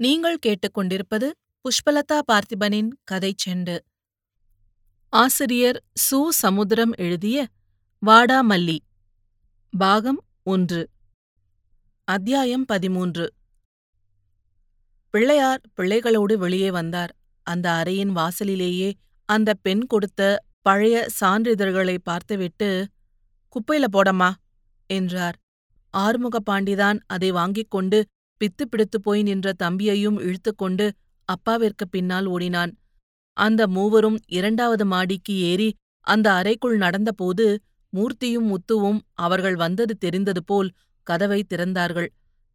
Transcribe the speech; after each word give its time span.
நீங்கள் 0.00 0.38
கேட்டுக்கொண்டிருப்பது 0.46 1.30
புஷ்பலதா 1.64 2.20
பார்த்திபனின் 2.32 2.88
கதைச் 3.04 3.48
செண்டு. 3.48 3.78
ஆசிரியர் 5.08 5.82
சு. 6.10 6.28
சமுத்திரம் 6.28 6.92
எழுதிய 6.96 7.48
வாடாமல்லி 8.06 8.78
பாகம் 9.72 10.24
ஒன்று 10.42 10.90
அத்தியாயம் 12.04 12.64
பதிமூன்று. 12.64 13.34
பிள்ளையார் 15.10 15.60
பிள்ளைகளோடு 15.74 16.38
வெளியே 16.38 16.70
வந்தார். 16.70 17.16
அந்த 17.42 17.70
அறையின் 17.70 18.12
வாசலிலேயே 18.12 18.94
அந்த 19.28 19.54
பெண் 19.54 19.86
கொடுத்த 19.86 20.42
பழைய 20.62 21.06
சான்றிதழ்களை 21.20 21.98
பார்த்துவிட்டு 22.02 22.88
குப்பையில 23.52 23.84
போடம்மா 23.92 24.30
என்றார். 24.86 25.36
ஆறுமுக 25.90 26.40
பாண்டிதான் 26.50 26.98
அதை 27.06 27.30
வாங்கிக் 27.30 27.70
கொண்டு 27.70 28.04
பித்து 28.40 28.64
பிடித்துப் 28.68 29.02
போய் 29.02 29.22
நின்ற 29.22 29.52
தம்பியையும் 29.62 30.18
இழுத்துக்கொண்டு 30.20 30.86
அப்பாவிற்கு 31.28 31.88
பின்னால் 31.88 32.26
ஓடினான். 32.26 32.72
அந்த 33.36 33.66
மூவரும் 33.66 34.18
இரண்டாவது 34.26 34.84
மாடிக்கு 34.86 35.34
ஏறி 35.50 35.68
அந்த 36.06 36.32
அறைக்குள் 36.32 36.76
நடந்தபோது 36.78 37.46
மூர்த்தியும் 37.92 38.48
முத்துவும் 38.52 39.00
அவர்கள் 39.14 39.56
வந்தது 39.56 39.94
தெரிந்தது 39.98 40.42
போல் 40.44 40.70
கதவை 41.06 41.40
திறந்தார்கள். 41.48 42.08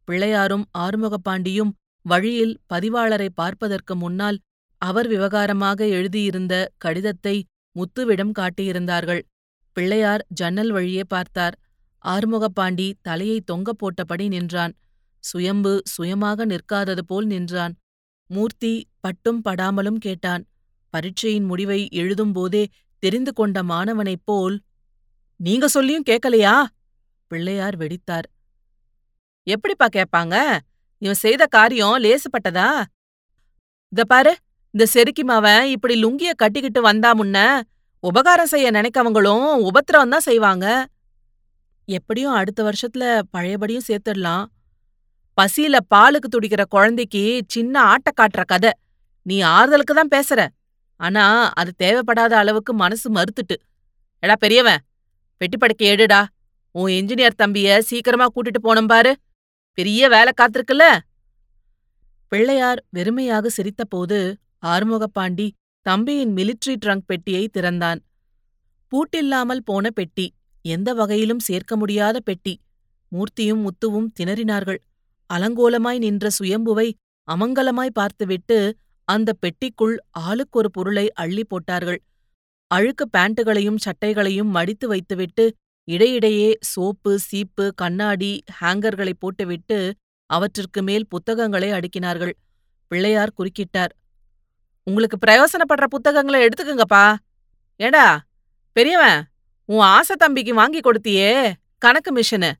பிள்ளையாரும் 0.08 0.64
ஆறுமுகப்பாண்டியும் 0.78 1.72
வழியில் 2.02 2.54
பதிவாளரை 2.74 3.28
பார்ப்பதற்கு 3.34 3.96
முன்னால் 3.96 4.38
அவர் 4.82 5.08
விவகாரமாக 5.08 5.88
எழுதியிருந்த 5.88 6.54
கடிதத்தை 6.78 7.36
முத்துவிடம் 7.76 8.32
காட்டியிருந்தார்கள். 8.38 9.22
பிள்ளையார் 9.72 10.22
ஜன்னல் 10.28 10.70
வழியே 10.70 11.04
பார்த்தார். 11.04 11.56
ஆறுமுகப்பாண்டி 12.04 12.92
தலையை 13.02 13.38
தொங்கப் 13.52 13.80
போட்டபடி 13.80 14.26
நின்றான். 14.28 14.72
சுயம்பு 15.20 15.82
சுயமாக 15.84 16.46
நிற்காதது 16.46 17.02
போல் 17.06 17.26
நின்றான். 17.26 17.74
மூர்த்தி 18.30 18.88
பட்டும் 19.00 19.40
படாமலும் 19.44 19.98
கேட்டான். 19.98 20.42
பரீட்சையின் 20.94 21.44
முடிவை 21.44 21.88
எழுதும்போதே 21.92 22.66
தெரிந்து 23.02 23.32
கொண்ட 23.32 23.62
மாணவனைப் 23.62 24.24
போல் 24.24 24.56
நீங்க 25.40 25.68
சொல்லியும் 25.68 26.06
கேட்கலையா 26.10 26.54
பிள்ளையார் 27.26 27.76
வெடித்தார். 27.76 28.26
எப்படிப்பா 29.46 29.86
கேட்பாங்க? 29.96 30.36
இவன் 31.02 31.20
செய்த 31.24 31.46
காரியம் 31.46 31.96
லேசுப்பட்டதா? 31.98 32.70
இத 33.88 34.04
பாரு 34.04 34.32
இந்த 34.74 34.84
செருக்கிமாவன் 34.94 35.64
இப்படி 35.64 35.94
லுங்கிய 36.04 36.32
கட்டிக்கிட்டு 36.36 36.80
வந்தா 36.80 37.10
முன்ன 37.14 37.38
உபகாரம் 38.00 38.46
செய்ய 38.46 38.70
நினைக்கவங்களும் 38.70 39.68
உபத்திரம் 39.68 40.08
தான் 40.08 40.26
செய்வாங்க. 40.28 40.66
எப்படியும் 41.88 42.32
அடுத்த 42.32 42.60
வருஷத்துல 42.62 43.22
பழையபடியும் 43.32 43.88
சேர்த்துடலாம். 43.88 44.44
பசியில 45.40 45.76
பாலுக்கு 45.94 46.28
துடிக்கிற 46.28 46.62
குழந்தைக்கு 46.68 47.22
சின்ன 47.46 47.82
ஆட்ட 47.82 48.10
காட்டுற 48.16 48.42
கதை. 48.44 48.70
நீ 49.22 49.42
ஆறுதலுக்கு 49.42 49.94
தான் 49.98 50.14
பேசுற. 50.16 50.48
ஆனா 51.00 51.24
அது 51.60 51.70
தேவைப்படாத 51.82 52.32
அளவுக்கு 52.42 52.72
மனசு 52.74 53.06
மறுத்துட்டு. 53.14 53.56
எடா 54.22 54.34
பெரியவன் 54.36 54.82
வெட்டிப்படுக்க 55.40 55.82
எடுடா 55.92 56.24
உன் 56.70 56.90
என்ஜினியர் 56.90 57.40
தம்பிய 57.42 57.78
சீக்கிரமா 57.78 58.26
கூட்டிட்டு 58.26 58.60
போனும் 58.62 58.86
பாரு. 58.86 59.12
பெரிய 59.78 60.08
வேலை 60.08 60.32
காத்திருக்குல்ல. 60.36 60.84
பிள்ளையார் 62.28 62.80
வெறுமையாக 62.96 63.50
சிரித்தபோது 63.56 64.18
ஆறுமுகப்பாண்டி 64.66 65.50
தம்பியின் 65.86 66.34
மிலிட்ரி 66.34 66.74
ட்ரங்க் 66.86 67.06
பெட்டியை 67.06 67.48
திறந்தான். 67.48 68.00
பூட்டில்லாமல் 68.92 69.64
போன 69.64 69.90
பெட்டி 69.90 70.26
எந்த 70.62 70.94
வகையிலும் 70.94 71.42
சேர்க்க 71.48 71.76
முடியாத 71.76 72.20
பெட்டி. 72.20 72.54
மூர்த்தியும் 73.12 73.62
முத்துவும் 73.66 74.08
திணறினார்கள். 74.20 74.80
அலங்கோலமாய் 75.34 75.98
நின்ற 75.98 76.28
சுயம்புவை 76.38 76.88
அமங்கலமாய் 77.28 77.96
பார்த்துவிட்டு 77.98 78.58
அந்த 79.04 79.30
பெட்டிக்குள் 79.42 79.96
ஆளுக்கொரு 80.18 80.68
பொருளை 80.72 81.12
அள்ளி 81.12 81.44
போட்டார்கள். 81.44 82.00
அழுக்கு 82.66 83.04
பேண்ட்டுகளையும் 83.16 83.80
சட்டைகளையும் 83.84 84.50
மடித்து 84.56 84.86
வைத்துவிட்டு 84.88 85.44
இடையிடையே 85.84 86.50
சோப்பு 86.60 87.12
சீப்பு 87.18 87.64
கண்ணாடி 87.74 88.32
ஹேங்கர்களை 88.60 89.12
போட்டுவிட்டு 89.18 89.78
அவற்றிற்கு 90.26 90.80
மேல் 90.82 91.06
புத்தகங்களை 91.08 91.70
அடுக்கினார்கள். 91.70 92.34
பிள்ளையார் 92.90 93.36
குறுக்கிட்டார். 93.38 93.92
உங்களுக்கு 94.86 95.16
பிரயோசனப்படுற 95.26 95.86
புத்தகங்களை 95.88 96.40
எடுத்துக்கங்கப்பா. 96.46 97.04
ஏடா 97.80 98.06
பெரியவன் 98.72 99.18
உன் 99.64 99.84
ஆசை 99.96 100.14
தம்பிக்கு 100.16 100.54
வாங்கி 100.54 100.80
கொடுத்தியே 100.80 101.30
கணக்கு 101.78 102.10
மிஷனு. 102.16 102.50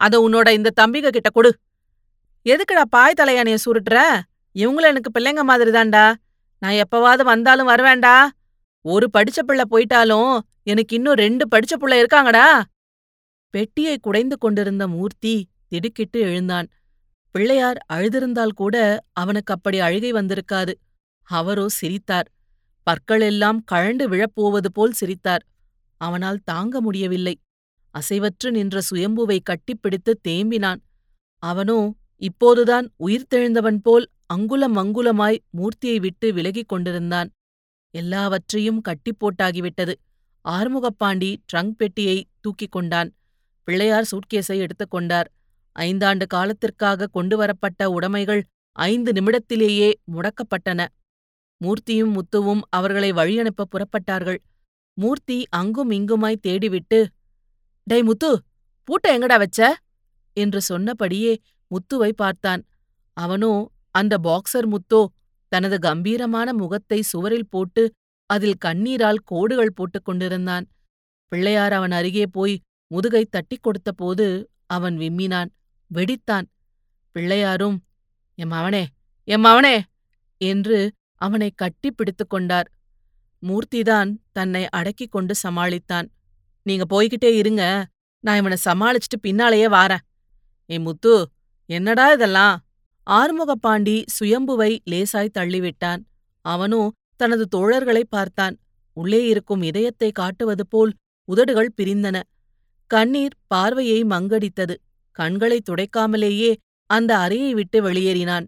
அத 0.00 0.28
உன்னோட 0.28 0.48
இந்த 0.58 0.70
தம்பிக 0.80 1.10
கிட்ட 1.10 1.30
கொடு. 1.30 1.50
எதுக்குடா 2.46 2.82
பாய் 2.88 3.14
தலையானைய 3.20 3.56
சுருட்டுற? 3.64 4.20
இவங்களும் 4.54 4.90
எனக்கு 4.92 5.10
பிள்ளைங்க 5.18 5.42
மாதிரி 5.42 5.70
தான்டா 5.70 6.14
நான் 6.58 6.72
எப்பவாவது 6.72 7.22
வந்தாலும் 7.22 7.68
வருவேன்டா. 7.68 8.26
ஒரு 8.80 9.10
படிச்ச 9.16 9.42
பிள்ளை 9.46 9.64
போயிட்டாலும் 9.70 10.38
எனக்கு 10.62 10.96
இன்னும் 10.96 11.14
ரெண்டு 11.14 11.48
படிச்ச 11.54 11.72
புள்ள 11.78 11.92
இருக்காங்கடா. 12.02 12.62
பெட்டியை 13.50 13.98
குடைந்து 13.98 14.38
கொண்டிருந்த 14.38 14.88
மூர்த்தி 14.88 15.48
திடுக்கிட்டு 15.68 16.20
எழுந்தான். 16.20 16.68
பிள்ளையார் 17.30 17.86
அழுதிருந்தால் 17.92 18.54
கூட 18.54 19.04
அவனுக்கு 19.12 19.54
அப்படி 19.54 19.78
அழுகை 19.78 20.12
வந்திருக்காது. 20.12 20.72
அவரோ 21.22 21.68
சிரித்தார். 21.68 22.28
பற்கள் 22.82 23.20
எல்லாம் 23.20 23.64
கழண்டு 23.72 24.04
விழப்போவது 24.12 24.66
போல் 24.72 24.92
சிரித்தார். 24.92 25.46
அவனால் 25.96 26.42
தாங்க 26.44 26.80
முடியவில்லை. 26.80 27.40
அசைவற்று 27.94 28.50
நின்ற 28.50 28.80
சுயம்புவை 28.90 29.38
கட்டிப்பிடித்து 29.50 30.14
தேம்பினான். 30.28 30.80
அவனோ 31.42 31.94
இப்போதுதான் 32.16 32.92
உயிர்த்தெழுந்தவன் 32.98 33.78
போல் 33.82 34.08
அங்குலம் 34.26 34.76
அங்குலமாய் 34.76 35.38
மூர்த்தியை 35.50 36.00
விட்டு 36.00 36.32
விலகிக் 36.32 36.68
கொண்டிருந்தான். 36.68 37.30
எல்லாவற்றையும் 37.90 38.80
கட்டிப் 38.80 39.16
போட்டாகிவிட்டது. 39.20 39.94
ஆறுமுகப்பாண்டி 40.48 41.36
ட்ரங்க் 41.52 41.74
பெட்டியை 41.76 42.26
தூக்கிக் 42.40 42.72
கொண்டான். 42.72 43.14
பிள்ளையார் 43.64 44.08
சூட்கேஸை 44.10 44.66
எடுத்துக்கொண்டார் 44.66 45.24
ஐந்தாண்டு 45.78 46.26
காலத்திற்காக 46.26 47.06
கொண்டு 47.06 47.36
வரப்பட்ட 47.36 47.90
உடைமைகள் 47.90 48.42
ஐந்து 48.72 49.12
நிமிடத்திலேயே 49.12 49.92
முடக்கப்பட்டன. 50.12 50.86
மூர்த்தியும் 51.60 52.18
முத்துவும் 52.18 52.60
அவர்களை 52.68 53.12
வழியனுப்ப 53.12 53.64
புறப்பட்டார்கள். 53.70 54.38
மூர்த்தி 54.94 55.46
அங்கும் 55.50 55.90
இங்குமாய் 55.90 56.40
தேடிவிட்டு 56.46 57.06
டை 57.82 58.02
முத்து 58.02 58.42
பூட்ட 58.88 59.08
எங்கடா 59.08 59.38
வச்ச? 59.38 59.78
என்று 60.32 60.60
சொன்னபடியே 60.60 61.40
முத்துவை 61.70 62.10
பார்த்தான். 62.12 62.62
அவனோ 63.16 63.52
அந்த 63.90 64.14
பாக்ஸர் 64.22 64.68
முத்தோ 64.72 65.02
தனது 65.52 65.78
கம்பீரமான 65.78 66.52
முகத்தை 66.52 67.02
சுவரில் 67.02 67.50
போட்டு 67.50 67.82
அதில் 68.30 68.62
கண்ணீரால் 68.64 69.20
கோடுகள் 69.24 69.74
போட்டுக் 69.74 70.04
கொண்டிருந்தான். 70.04 70.64
பிள்ளையார் 71.32 71.72
அவன் 71.72 71.90
அருகே 71.90 72.24
போய் 72.26 72.54
முதுகை 72.90 73.24
தட்டிக் 73.24 73.62
கொடுத்தபோது 73.62 74.26
அவன் 74.66 74.96
விம்மினான் 74.98 75.50
வெடித்தான். 75.90 76.46
பிள்ளையாரும் 77.14 77.76
எம் 78.34 78.50
அவனே 78.50 78.84
எம் 79.24 79.44
அவனே 79.44 79.76
என்று 80.40 80.78
அவனை 81.14 81.50
கட்டி 81.54 81.90
பிடித்துக் 81.90 82.30
கொண்டார். 82.30 82.68
மூர்த்திதான் 83.42 84.10
தன்னை 84.32 84.62
அடக்கிக் 84.68 85.12
கொண்டு 85.12 85.34
சமாளித்தான். 85.42 86.06
நீங்க 86.66 86.84
போய்கிட்டே 86.92 87.30
இருங்க. 87.34 87.62
நான் 88.24 88.36
இவனை 88.36 88.58
சமாளிச்சுட்டு 88.64 89.18
பின்னாலேயே 89.20 89.68
வாரேன். 89.68 90.02
ஏ 90.70 90.78
முத்து 90.78 91.14
என்னடா 91.70 92.12
இதெல்லாம்? 92.12 92.56
ஆறுமுகப்பாண்டி 93.06 93.96
சுயம்புவை 94.16 94.70
லேசாய் 94.90 95.36
தள்ளிவிட்டான். 95.38 96.00
அவனோ 96.44 96.82
தனது 97.16 97.44
தோழர்களை 97.56 98.02
பார்த்தான். 98.08 98.54
உள்ளே 98.96 99.20
இருக்கும் 99.26 99.62
இதயத்தை 99.62 100.10
காட்டுவது 100.12 100.64
போல் 100.66 100.92
உதடுகள் 101.28 101.70
பிரிந்தன. 101.76 102.16
கண்ணீர் 102.90 103.36
பார்வையை 103.46 104.04
மங்கடித்தது. 104.04 104.74
கண்களை 105.12 105.58
துடைக்காமலேயே 105.70 106.50
அந்த 106.90 107.18
அறையை 107.18 107.54
விட்டு 107.54 107.78
வெளியேறினான். 107.82 108.46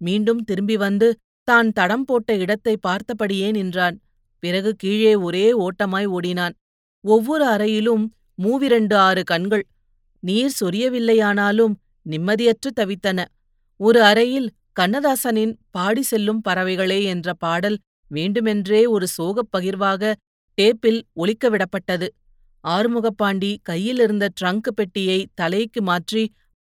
மீண்டும் 0.00 0.42
திரும்பி 0.44 0.76
வந்து 0.76 1.08
தான் 1.44 1.68
தடம் 1.72 2.04
போட்ட 2.04 2.30
இடத்தை 2.36 2.74
பார்த்தபடியே 2.86 3.48
நின்றான். 3.50 3.96
பிறகு 4.42 4.70
கீழே 4.76 5.14
ஒரே 5.14 5.46
ஓட்டமாய் 5.52 6.06
ஓடினான். 6.06 6.54
ஒவ்வொரு 7.04 7.44
அறையிலும் 7.44 8.04
மூவிரண்டு 8.42 8.94
ஆறு 8.94 9.22
கண்கள். 9.24 9.64
நீர் 10.22 10.56
சொரியவில்லையானாலும் 10.60 11.74
நிம்மதியற்று 12.08 12.70
தவித்தன. 12.80 13.18
ஒரு 13.80 14.00
அறையில் 14.02 14.48
கண்ணதாசனின் 14.80 15.52
பாடி 15.70 16.02
செல்லும் 16.02 16.42
பறவைகளே 16.48 17.00
என்ற 17.04 17.28
பாடல் 17.34 17.78
வேண்டுமென்றே 18.10 18.86
ஒரு 18.86 19.06
சோகப் 19.18 19.50
பகிர்வாக 19.56 20.12
டேப்பில் 20.58 21.00
ஒலிக்கவிடப்பட்டது. 21.16 22.08
ஆறுமுகப்பாண்டி 22.64 23.50
கையிலிருந்த 23.62 24.28
ட்ரங்க் 24.40 24.70
பெட்டியை 24.74 25.18
தலைக்கு 25.34 25.82
மாற்றி 25.82 26.24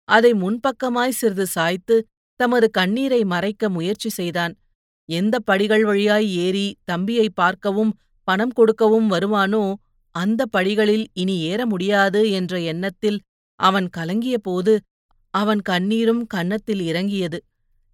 அதை 0.09 0.31
முன்பக்கமாய் 0.33 1.17
சிறிது 1.19 1.45
சாய்த்து 1.47 1.95
தமது 2.39 2.67
கண்ணீரை 2.71 3.21
மறைக்க 3.25 3.69
முயற்சி 3.69 4.09
செய்தான். 4.09 4.53
எந்த 5.09 5.35
படிகள் 5.39 5.83
வழியாய் 5.83 6.27
ஏறி 6.35 6.67
தம்பியை 6.83 7.27
பார்க்கவும் 7.33 7.91
பணம் 8.27 8.53
கொடுக்கவும் 8.53 9.07
வருவானோ 9.11 9.63
அந்த 10.15 10.41
படிகளில் 10.45 11.05
இனி 11.13 11.35
ஏற 11.41 11.65
முடியாது 11.65 12.21
என்ற 12.31 12.53
எண்ணத்தில் 12.71 13.19
அவன் 13.59 13.87
கலங்கியபோது 13.97 14.73
அவன் 15.33 15.61
கண்ணீரும் 15.61 16.25
கன்னத்தில் 16.27 16.81
இறங்கியது. 16.81 17.39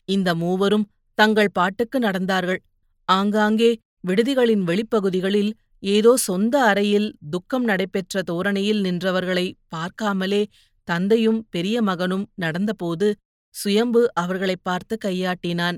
இந்த 0.05 0.35
மூவரும் 0.35 0.89
தங்கள் 1.17 1.51
பாட்டுக்கு 1.53 1.99
நடந்தார்கள். 1.99 2.61
ஆங்காங்கே 3.09 3.71
விடுதிகளின் 4.07 4.63
வெளிப்பகுதிகளில் 4.63 5.51
ஏதோ 5.79 6.15
சொந்த 6.17 6.63
அறையில் 6.63 7.15
துக்கம் 7.29 7.63
நடைபெற்ற 7.63 8.21
தோரணையில் 8.21 8.81
நின்றவர்களை 8.81 9.53
பார்க்காமலே 9.75 10.45
தந்தையும் 10.87 11.47
பெரிய 11.49 11.81
மகனும் 11.81 12.25
நடந்தபோது 12.41 13.13
சுயம்பு 13.55 14.13
அவர்களைப் 14.13 14.63
பார்த்து 14.63 14.97
கையாட்டினான். 15.05 15.77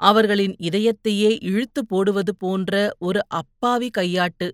அவர்களின் 0.00 0.56
இதயத்தையே 0.62 1.30
இழுத்து 1.40 1.86
போடுவது 1.86 2.36
போன்ற 2.36 2.74
ஒரு 2.98 3.20
அப்பாவி 3.28 3.90
கையாட்டு. 3.98 4.48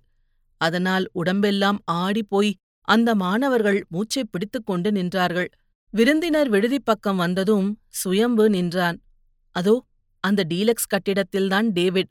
அதனால் 0.60 1.08
உடம்பெல்லாம் 1.12 1.78
ஆடிப்போய் 1.92 2.54
அந்த 2.88 3.14
மாணவர்கள் 3.14 3.86
மூச்சைப் 3.88 4.28
பிடித்துக் 4.30 4.66
கொண்டு 4.66 4.90
நின்றார்கள். 4.90 5.48
விருந்தினர் 5.94 6.48
விடுதிப் 6.48 6.84
பக்கம் 6.84 7.16
வந்ததும் 7.16 7.80
சுயம்பு 7.88 8.50
நின்றான். 8.50 9.02
அதோ 9.50 9.84
அந்த 10.20 10.44
டீலக்ஸ் 10.48 10.88
கட்டிடத்தில்தான் 10.88 11.68
டேவிட். 11.72 12.08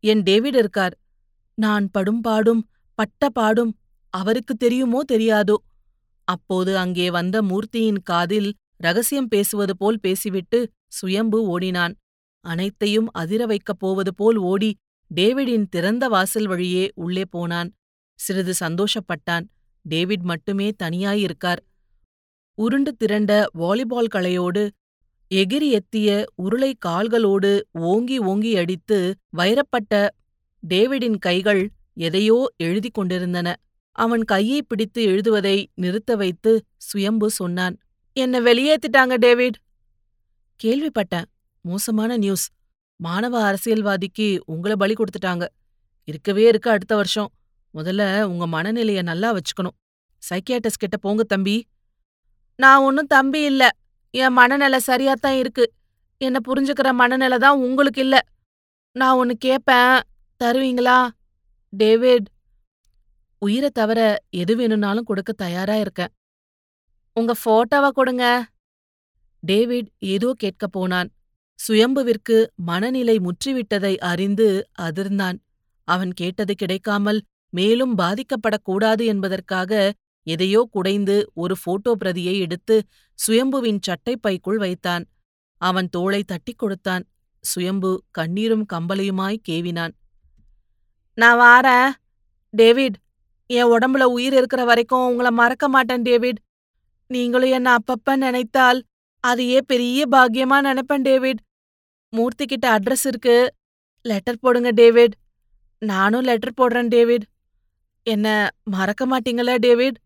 என் 0.00 0.22
டேவிட் 0.22 0.54
இருக்கார். 0.54 0.98
நான் 1.54 1.90
படும் 1.90 2.20
பாடும் 2.20 2.68
பட்ட 2.94 3.28
பாடும் 3.28 3.78
அவருக்கு 4.10 4.54
தெரியுமோ 4.54 5.02
தெரியாதோ. 5.12 5.54
அப்போது 6.24 6.78
அங்கே 6.78 7.10
வந்த 7.10 7.42
மூர்த்தியின் 7.42 8.02
காதில் 8.02 8.54
ரகசியம் 8.76 9.28
பேசுவது 9.28 9.76
போல் 9.76 10.00
பேசிவிட்டு 10.00 10.70
சுயம்பு 10.88 11.46
ஓடினான். 11.46 11.94
அனைத்தையும் 12.40 13.08
அதிர 13.12 13.46
வைக்கப் 13.46 13.78
போவது 13.78 14.14
போல் 14.14 14.36
ஓடி 14.36 14.76
டேவிடின் 15.14 15.68
திறந்த 15.68 16.08
வாசல் 16.08 16.46
வழியே 16.46 16.90
உள்ளே 16.94 17.24
போனான். 17.30 17.74
சிறிது 18.14 18.54
சந்தோஷப்பட்டான். 18.60 19.46
டேவிட் 19.82 20.22
மட்டுமே 20.22 20.70
தனியாயிருக்கார். 20.82 21.62
உருண்டு 22.58 22.96
திரண்ட 22.96 23.46
வாலிபால் 23.58 24.12
களையோடு 24.14 24.68
எகிரி 25.34 25.68
எத்திய 25.78 26.24
உருளை 26.34 26.74
கால்களோடு 26.86 27.60
ஓங்கி 27.70 28.18
ஓங்கி 28.18 28.56
அடித்து 28.56 29.14
வைரப்பட்ட 29.36 30.08
டேவிடின் 30.68 31.18
கைகள் 31.18 31.70
எதையோ 31.94 32.46
எழுதிக் 32.56 32.94
கொண்டிருந்தன. 32.94 33.56
அவன் 33.92 34.24
கையை 34.24 34.62
பிடித்து 34.62 35.02
எழுதுவதை 35.02 35.66
நிறுத்த 35.74 36.16
வைத்து 36.16 36.64
சுயம்பு 36.76 37.30
சொன்னான். 37.30 37.76
என்ன 38.12 38.40
வெளியேத்திட்டாங்க 38.40 39.16
டேவிட். 39.16 39.56
கேள்விப்பட்டேன். 40.64 41.24
மோசமான 41.60 42.16
நியூஸ். 42.16 42.48
மாணவ 42.96 43.40
அரசியல்வாதிக்கு 43.42 44.40
உங்கள 44.52 44.72
பலி 44.72 44.94
கொடுத்துட்டாங்க. 44.94 45.46
இருக்கவே 46.04 46.48
இருக்க 46.48 46.70
அடுத்த 46.70 46.94
வருஷம். 46.94 47.32
முதல்ல 47.74 48.22
உங்க 48.22 48.46
மனநிலைய 48.46 49.02
நல்லா 49.02 49.34
வச்சுக்கணும். 49.34 49.76
சைக்கியாட்டிஸ்ட் 50.30 50.82
கிட்ட 50.82 50.96
போங்க 50.96 51.22
தம்பி. 51.22 51.66
நான் 52.56 52.82
ஒன்னும் 52.82 53.06
தம்பி 53.06 53.42
இல்ல. 53.42 53.68
என் 54.10 54.32
மனநிலை 54.32 54.80
சரியாத்தான் 54.86 55.38
இருக்கு. 55.38 55.72
என்ன 56.18 56.38
புரிஞ்சுக்கிற 56.48 56.92
மனநிலை 56.92 57.38
தான் 57.38 57.58
உங்களுக்கு 57.58 58.00
இல்ல. 58.00 58.26
நான் 58.92 59.16
ஒன்னு 59.16 59.36
கேப்பேன். 59.44 60.00
தருவீங்களா? 60.44 61.08
டேவிட் 61.68 62.26
உயிரை 63.38 63.70
தவிர 63.70 64.18
எது 64.30 64.56
வேணும்னாலும் 64.56 65.04
கொடுக்க 65.04 65.32
தயாரா 65.32 65.76
இருக்கேன். 65.76 66.08
உங்க 67.12 67.34
ஃபோட்டோவா 67.44 67.88
கொடுங்க. 67.88 68.46
டேவிட் 69.46 69.88
ஏதோ 69.98 70.32
கேட்கப் 70.36 70.72
போனான். 70.72 71.10
சுயம்புவிற்கு 71.68 72.46
மனநிலை 72.54 73.20
முற்றிவிட்டதை 73.20 73.96
அறிந்து 73.96 74.68
அதிர்ந்தான். 74.82 75.38
அவன் 75.84 76.12
கேட்டது 76.12 76.54
கிடைக்காமல் 76.54 77.22
மேலும் 77.50 77.98
பாதிக்கப்படக்கூடாது 77.98 79.04
என்பதற்காக 79.06 79.92
எதையோ 80.26 80.60
குடைந்து 80.70 81.16
ஒரு 81.34 81.54
போட்டோ 81.64 81.94
பிரதியை 81.94 82.34
எடுத்து 82.38 82.76
சுயம்புவின் 83.18 83.80
சட்டைப்பைக்குள் 83.86 84.58
வைத்தான். 84.64 85.04
அவன் 85.60 85.88
தோளை 85.96 86.20
தட்டிக் 86.22 86.58
கொடுத்தான். 86.58 87.04
சுயம்பு 87.44 87.90
கண்ணீரும் 88.18 88.64
கம்பலையுமாய் 88.72 89.44
கேவினான். 89.48 89.94
நான் 91.14 91.38
வாரேன் 91.38 91.90
டேவிட். 92.50 92.96
என் 93.50 93.70
உடம்புல 93.74 94.02
உயிர் 94.16 94.34
இருக்கிற 94.34 94.64
வரைக்கும் 94.64 95.06
உங்கள 95.08 95.28
மறக்க 95.30 95.68
மாட்டேன் 95.68 96.02
டேவிட். 96.02 96.40
நீங்களும் 97.06 97.50
என்ன 97.50 97.76
அப்பப்ப 97.76 98.16
நினைத்தால் 98.16 98.80
அதையே 99.24 99.60
பெரிய 99.66 100.08
பாக்கியமா 100.10 100.58
நினைப்பேன் 100.68 101.06
டேவிட். 101.08 101.40
மூர்த்தி 102.12 102.44
கிட்ட 102.46 102.66
அட்ரஸ் 102.78 103.06
இருக்கு. 103.10 103.36
லெட்டர் 104.02 104.42
போடுங்க 104.42 104.70
டேவிட். 104.70 105.14
நானும் 105.82 106.26
லெட்டர் 106.28 106.56
போடுறேன் 106.60 106.88
டேவிட். 106.88 107.24
என்ன 108.06 108.26
மறக்க 108.64 109.02
மாட்டீங்களா 109.06 109.54
டேவிட்? 109.58 109.96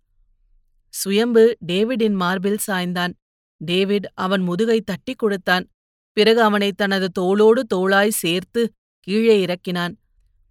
சுயம்பு 0.90 1.56
டேவிடின் 1.66 2.14
மார்பில் 2.14 2.58
சாய்ந்தான். 2.66 3.12
டேவிட் 3.56 4.06
அவன் 4.14 4.40
முதுகை 4.40 4.80
தட்டி 4.80 5.14
கொடுத்தான். 5.14 5.68
பிறகு 6.12 6.42
அவனை 6.42 6.72
தனது 6.72 7.08
தோளோடு 7.18 7.62
தோளாய் 7.74 8.18
சேர்த்து 8.22 8.72
கீழே 8.98 9.44
இறக்கினான். 9.44 9.94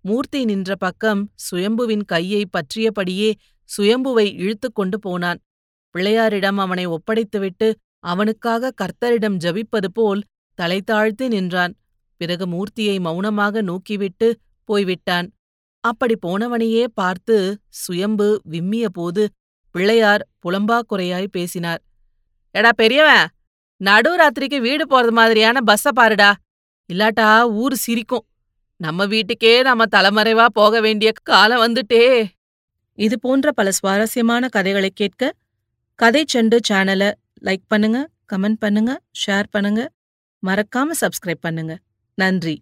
மூர்த்தி 0.01 0.45
நின்ற 0.45 0.75
பக்கம் 0.75 1.31
சுயம்புவின் 1.35 2.05
கையை 2.05 2.45
பற்றியபடியே 2.45 3.35
சுயம்புவை 3.69 4.33
இழுத்துக் 4.33 4.75
கொண்டு 4.75 4.99
போனான். 4.99 5.39
பிள்ளையாரிடம் 5.95 6.57
அவனை 6.57 6.87
ஒப்படைத்துவிட்டு 6.87 7.73
அவனுக்காக 7.99 8.73
கர்த்தரிடம் 8.81 9.37
ஜபிப்பது 9.37 9.89
போல் 9.93 10.21
தலை 10.53 10.81
தாழ்த்தி 10.81 11.27
நின்றான். 11.27 11.73
பிறகு 12.17 12.45
மூர்த்தியை 12.45 12.99
மௌனமாக 12.99 13.61
நோக்கிவிட்டு 13.61 14.37
போய்விட்டான். 14.63 15.27
அப்படி 15.83 16.15
போனவனையே 16.25 16.85
பார்த்து 16.93 17.57
சுயம்பு 17.67 18.41
விம்மிய 18.49 18.85
போது 18.85 19.29
பிள்ளையார் 19.71 20.23
புலம்பாக்குறையாய் 20.43 21.27
பேசினார். 21.31 21.81
எடா 22.55 22.71
பெரியவன் 22.75 23.27
நடுராத்திரிக்கு 23.81 24.57
வீடு 24.61 24.85
போறது 24.91 25.11
மாதிரியான 25.11 25.61
பஸ்ஸ 25.67 25.89
பாருடா. 25.95 26.31
இல்லாட்டா 26.89 27.27
ஊரு 27.61 27.75
சிரிக்கும். 27.75 28.25
நம்ம 28.77 29.05
வீட்டுக்கே 29.05 29.61
நாம 29.67 29.85
தலைமறைவா 29.95 30.45
போக 30.59 30.81
வேண்டிய 30.81 31.11
காலம் 31.29 31.63
வந்துட்டே. 31.65 32.03
இது 32.93 33.19
போன்ற 33.19 33.51
பல 33.51 33.71
சுவாரஸ்யமான 33.71 34.47
கதைகளை 34.47 34.89
கேட்க 34.89 35.31
கதை 35.95 36.25
செண்டு 36.33 36.57
சேனலை 36.69 37.09
லைக் 37.47 37.65
பண்ணுங்க 37.67 37.99
கமெண்ட் 38.33 38.59
பண்ணுங்க 38.59 38.91
ஷேர் 39.21 39.47
பண்ணுங்க. 39.51 39.81
மறக்காம 40.43 40.95
சப்ஸ்கிரைப் 41.01 41.45
பண்ணுங்க. 41.47 41.73
நன்றி. 42.17 42.55